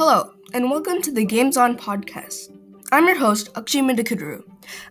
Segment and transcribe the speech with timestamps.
[0.00, 2.56] Hello, and welcome to the Games On podcast.
[2.90, 4.42] I'm your host, Akshay Mootakoduru.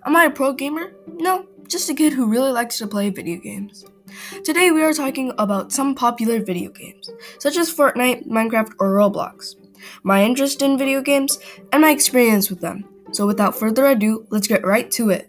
[0.05, 0.93] Am I a pro gamer?
[1.07, 3.85] No, just a kid who really likes to play video games.
[4.43, 7.09] Today we are talking about some popular video games,
[7.39, 9.55] such as Fortnite, Minecraft, or Roblox,
[10.03, 11.39] my interest in video games,
[11.73, 12.85] and my experience with them.
[13.11, 15.28] So without further ado, let's get right to it.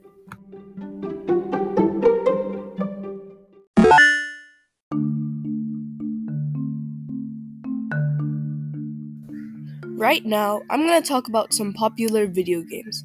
[10.01, 13.05] Right now, I'm going to talk about some popular video games,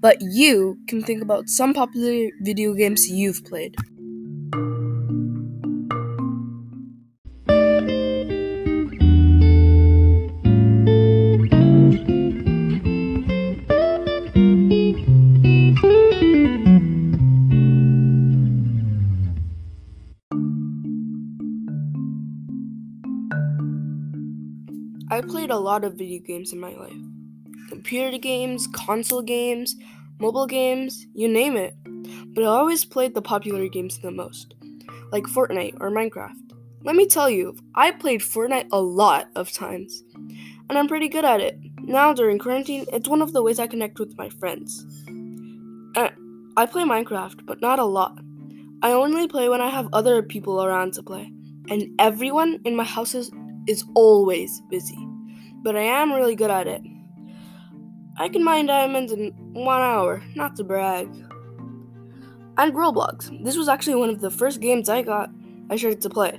[0.00, 3.76] but you can think about some popular video games you've played.
[25.12, 26.96] I played a lot of video games in my life
[27.68, 29.76] computer games, console games,
[30.18, 31.74] mobile games, you name it.
[32.34, 34.54] But I always played the popular games the most,
[35.10, 36.54] like Fortnite or Minecraft.
[36.82, 40.02] Let me tell you, I played Fortnite a lot of times,
[40.70, 41.58] and I'm pretty good at it.
[41.80, 44.82] Now, during quarantine, it's one of the ways I connect with my friends.
[45.08, 46.10] And
[46.56, 48.18] I play Minecraft, but not a lot.
[48.80, 51.30] I only play when I have other people around to play,
[51.68, 53.30] and everyone in my house is
[53.66, 54.98] is always busy,
[55.62, 56.82] but I am really good at it.
[58.18, 61.08] I can mine diamonds in one hour, not to brag.
[62.58, 63.42] And Roblox.
[63.42, 65.30] This was actually one of the first games I got
[65.70, 66.38] I started to play.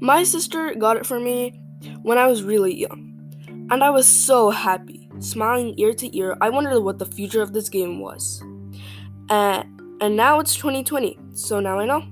[0.00, 1.60] My sister got it for me
[2.02, 6.36] when I was really young, and I was so happy, smiling ear to ear.
[6.40, 8.42] I wondered what the future of this game was.
[9.28, 9.62] Uh,
[10.00, 12.02] and now it's 2020, so now I know.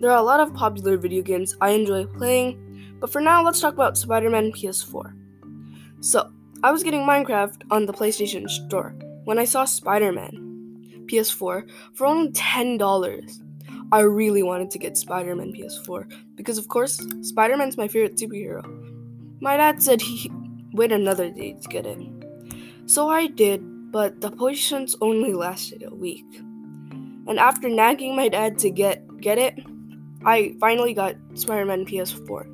[0.00, 3.60] There are a lot of popular video games I enjoy playing, but for now, let's
[3.60, 5.12] talk about Spider Man PS4.
[6.00, 8.94] So, I was getting Minecraft on the PlayStation Store
[9.24, 13.42] when I saw Spider Man PS4 for only $10.
[13.92, 18.16] I really wanted to get Spider Man PS4 because, of course, Spider Man's my favorite
[18.16, 18.64] superhero.
[19.42, 20.32] My dad said he
[20.72, 21.98] wait another day to get it.
[22.86, 26.24] So I did, but the patience only lasted a week.
[27.26, 29.58] And after nagging my dad to get get it,
[30.24, 32.46] I finally got Spider Man PS4.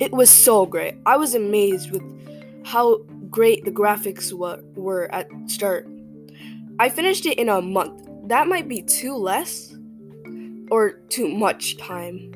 [0.00, 0.96] It was so great.
[1.06, 2.02] I was amazed with
[2.64, 2.98] how
[3.30, 5.88] great the graphics were, were at start.
[6.78, 8.08] I finished it in a month.
[8.28, 9.76] That might be too less
[10.70, 12.32] or too much time.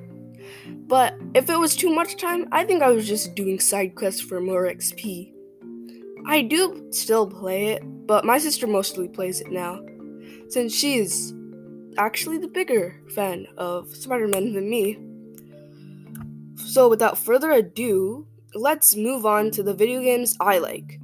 [0.86, 4.20] But if it was too much time, I think I was just doing side quests
[4.20, 5.32] for more XP.
[6.26, 9.80] I do still play it, but my sister mostly plays it now,
[10.48, 11.32] since she's
[11.98, 14.98] actually the bigger fan of Spider Man than me.
[16.56, 21.00] So, without further ado, let's move on to the video games I like.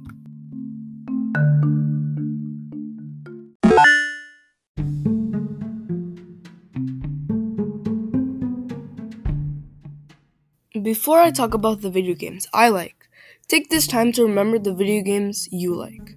[10.81, 13.09] Before I talk about the video games I like,
[13.47, 16.15] take this time to remember the video games you like.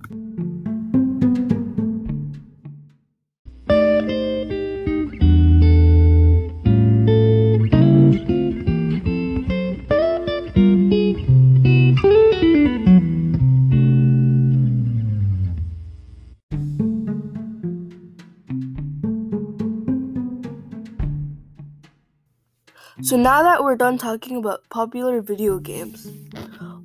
[23.09, 26.07] So now that we're done talking about popular video games,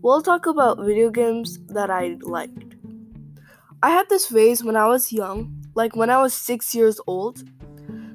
[0.01, 2.75] we'll talk about video games that I liked.
[3.81, 7.43] I had this phase when I was young, like when I was 6 years old,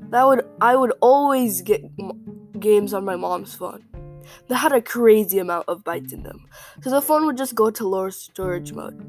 [0.08, 3.84] that would I would always get m- games on my mom's phone.
[4.48, 6.47] That had a crazy amount of bytes in them.
[6.80, 9.04] So the phone would just go to lower storage mode.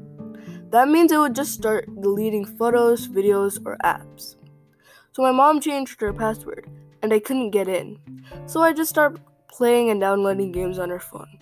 [0.72, 4.36] That means it would just start deleting photos, videos, or apps.
[5.12, 6.68] So my mom changed her password
[7.02, 7.98] and I couldn't get in.
[8.46, 11.38] So I just started playing and downloading games on her phone.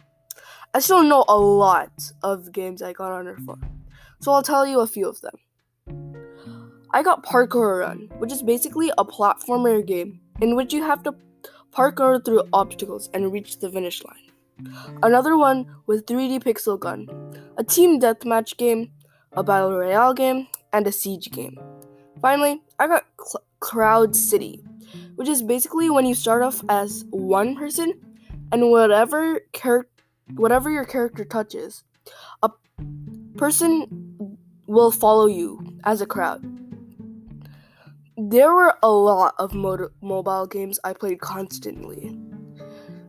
[0.74, 3.64] I still know a lot of games I got on her phone,
[4.20, 5.36] so I'll tell you a few of them.
[6.90, 11.14] I got Parkour Run, which is basically a platformer game in which you have to
[11.72, 14.28] parkour through obstacles and reach the finish line.
[15.02, 17.08] Another one with 3D Pixel Gun,
[17.56, 18.90] a team deathmatch game,
[19.32, 21.58] a battle royale game, and a siege game.
[22.20, 24.64] Finally, I got Cl- Crowd City,
[25.18, 27.92] which is basically when you start off as one person
[28.52, 29.88] and whatever char-
[30.34, 31.82] whatever your character touches,
[32.44, 32.50] a
[33.36, 34.36] person
[34.68, 36.40] will follow you as a crowd.
[38.16, 42.16] There were a lot of mo- mobile games I played constantly.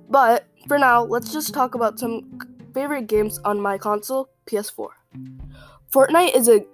[0.10, 2.40] But for now, let's just talk about some
[2.74, 4.88] favorite games on my console, PS4.
[5.94, 6.66] Fortnite is a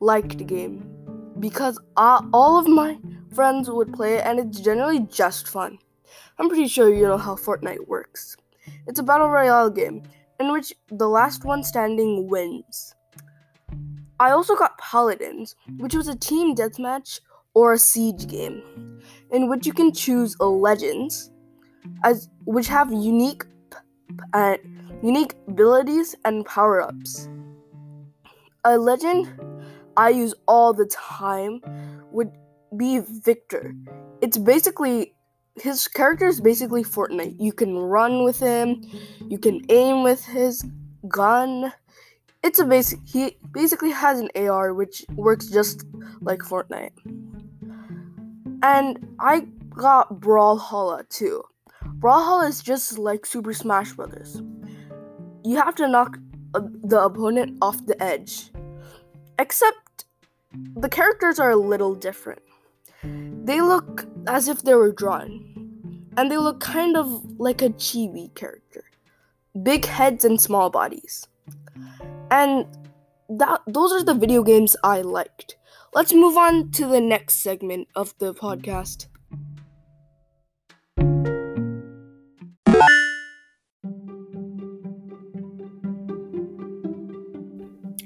[0.00, 0.94] liked game
[1.40, 2.98] because I, all of my
[3.34, 5.78] friends would play it and it's generally just fun.
[6.38, 8.36] I'm pretty sure you know how Fortnite works.
[8.86, 10.02] It's a battle royale game
[10.40, 12.94] in which the last one standing wins.
[14.20, 17.20] I also got Paladins, which was a team deathmatch
[17.54, 19.00] or a siege game,
[19.30, 21.30] in which you can choose legends,
[22.04, 23.44] as which have unique,
[24.32, 24.56] uh,
[25.02, 27.28] unique abilities and power ups.
[28.64, 29.32] A legend
[29.96, 31.60] I use all the time
[32.12, 32.30] would
[32.76, 33.74] be Viktor.
[34.20, 35.14] It's basically
[35.56, 37.36] his character is basically Fortnite.
[37.38, 38.82] You can run with him,
[39.28, 40.64] you can aim with his
[41.08, 41.72] gun,
[42.42, 43.00] it's a basic.
[43.04, 45.84] He basically has an AR which works just
[46.20, 46.92] like Fortnite.
[48.62, 51.42] And I got Brawlhalla too.
[51.98, 54.40] Brawlhalla is just like Super Smash Brothers.
[55.44, 56.18] You have to knock
[56.54, 58.50] uh, the opponent off the edge.
[59.38, 60.04] Except
[60.76, 62.42] the characters are a little different.
[63.48, 65.30] They look as if they were drawn.
[66.18, 68.84] And they look kind of like a chibi character.
[69.62, 71.26] Big heads and small bodies.
[72.30, 72.66] And
[73.30, 75.56] that those are the video games I liked.
[75.94, 79.06] Let's move on to the next segment of the podcast.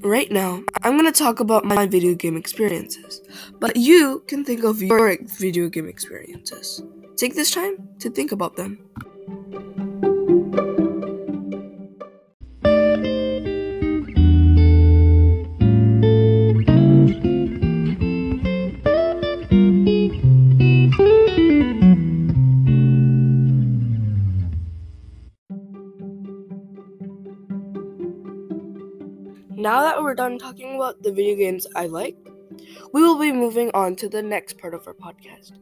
[0.05, 3.21] Right now, I'm going to talk about my video game experiences,
[3.61, 6.83] but you can think of your video game experiences.
[7.17, 8.79] Take this time to think about them.
[30.13, 32.15] We're done talking about the video games I like,
[32.93, 35.53] we will be moving on to the next part of our podcast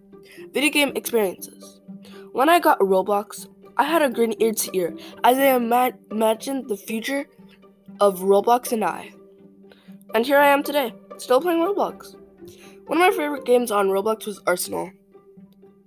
[0.52, 1.80] video game experiences.
[2.32, 6.68] When I got Roblox, I had a grin ear to ear as I ima- imagined
[6.68, 7.28] the future
[8.00, 9.12] of Roblox and I.
[10.16, 12.16] And here I am today, still playing Roblox.
[12.86, 14.90] One of my favorite games on Roblox was Arsenal,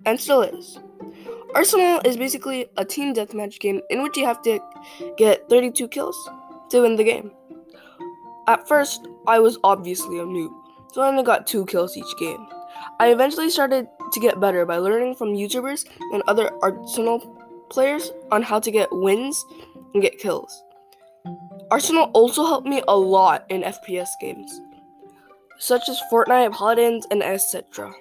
[0.06, 0.80] and still is.
[1.54, 4.62] Arsenal is basically a team deathmatch game in which you have to
[5.18, 6.16] get 32 kills
[6.70, 7.32] to win the game.
[8.48, 10.52] At first, I was obviously a noob,
[10.92, 12.46] so I only got two kills each game.
[13.00, 17.20] I eventually started to get better by learning from YouTubers and other Arsenal
[17.70, 19.46] players on how to get wins
[19.94, 20.64] and get kills.
[21.72, 24.62] Arsenal also helped me a lot in FPS games,
[25.58, 27.94] such as Fortnite, Paladins, and etc.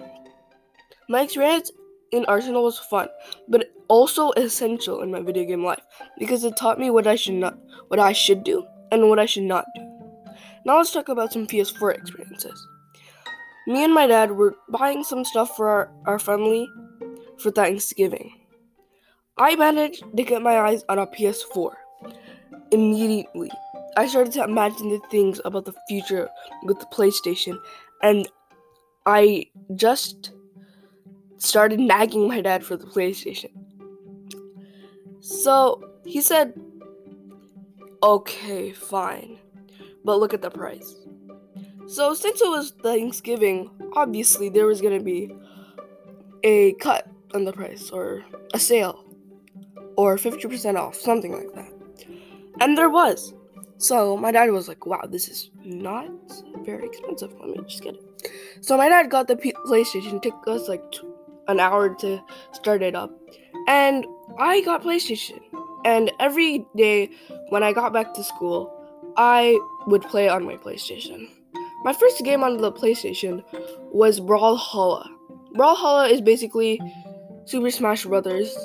[1.07, 1.71] My experience
[2.11, 3.07] in Arsenal was fun,
[3.47, 5.83] but also essential in my video game life
[6.19, 7.57] because it taught me what I should not
[7.87, 9.92] what I should do and what I should not do.
[10.65, 12.67] Now let's talk about some PS4 experiences.
[13.67, 16.69] Me and my dad were buying some stuff for our, our family
[17.37, 18.31] for Thanksgiving.
[19.37, 21.73] I managed to get my eyes on a PS4.
[22.71, 23.51] Immediately,
[23.97, 26.29] I started to imagine the things about the future
[26.63, 27.57] with the PlayStation,
[28.01, 28.27] and
[29.05, 30.31] I just
[31.37, 33.51] started nagging my dad for the PlayStation.
[35.19, 36.53] So he said,
[38.01, 39.39] Okay, fine
[40.03, 40.95] but look at the price.
[41.85, 45.33] So, since it was Thanksgiving, obviously there was going to be
[46.43, 49.03] a cut on the price or a sale
[49.97, 51.71] or 50% off, something like that.
[52.61, 53.33] And there was.
[53.77, 56.09] So, my dad was like, wow, this is not
[56.63, 57.33] very expensive.
[57.39, 58.31] Let me just get it.
[58.61, 60.15] So, my dad got the PlayStation.
[60.15, 60.81] It took us like
[61.47, 62.21] an hour to
[62.53, 63.11] start it up.
[63.67, 64.05] And
[64.39, 65.39] I got PlayStation.
[65.83, 67.09] And every day
[67.49, 68.73] when I got back to school,
[69.17, 71.29] I would play on my PlayStation.
[71.83, 73.43] My first game on the PlayStation
[73.91, 75.07] was Brawlhalla.
[75.55, 76.79] Brawlhalla is basically
[77.45, 78.55] Super Smash Brothers,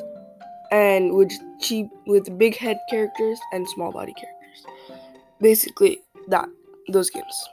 [0.71, 4.65] and with cheap with big head characters and small body characters.
[5.41, 6.49] Basically, that
[6.89, 7.49] those games.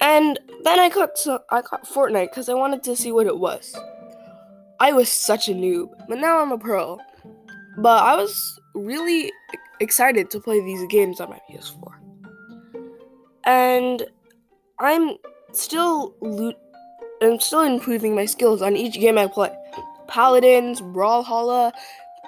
[0.00, 1.10] And then I got
[1.50, 3.74] I got Fortnite because I wanted to see what it was.
[4.80, 6.98] I was such a noob, but now I'm a pro.
[7.78, 9.30] But I was really
[9.82, 11.92] excited to play these games on my PS4.
[13.44, 14.06] And
[14.78, 15.16] I'm
[15.52, 16.56] still loot
[17.22, 19.50] I'm still improving my skills on each game I play.
[20.08, 21.72] Paladins, Brawlhalla,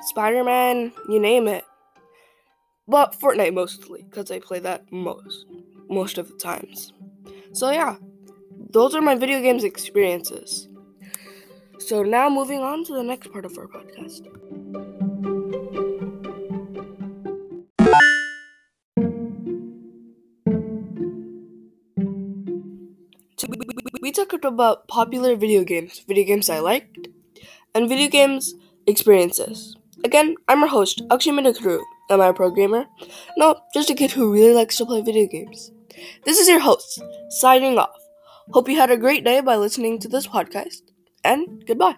[0.03, 1.65] Spider-Man, you name it.
[2.87, 5.47] But Fortnite mostly, because I play that most
[5.91, 6.93] most of the times.
[7.53, 7.97] So yeah,
[8.71, 10.69] those are my video games experiences.
[11.79, 14.23] So now moving on to the next part of our podcast.
[24.45, 27.09] Talked about popular video games, video games I liked,
[27.75, 28.55] and video games
[28.87, 29.75] experiences.
[30.05, 31.81] Again, I'm your host, Akshay Mootakoduru.
[32.11, 32.85] Am I a programmer?
[33.39, 35.73] No, just a kid who really likes to play video games.
[36.27, 37.97] This is your host, signing off.
[38.53, 40.83] Hope you had a great day by listening to this podcast,
[41.25, 41.97] and goodbye.